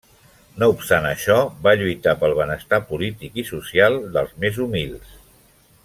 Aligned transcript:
No 0.61 0.69
obstant 0.75 1.07
això, 1.09 1.35
va 1.67 1.73
lluitar 1.81 2.15
pel 2.23 2.33
benestar 2.39 2.79
polític 2.93 3.39
i 3.43 3.47
social 3.53 3.99
dels 4.17 4.33
més 4.47 4.59
humils. 4.67 5.15